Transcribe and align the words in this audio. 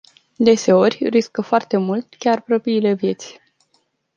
Deseori, 0.37 1.07
riscă 1.09 1.41
foarte 1.41 1.77
mult, 1.77 2.15
chiar 2.17 2.41
propriile 2.41 2.93
vieți. 2.93 3.39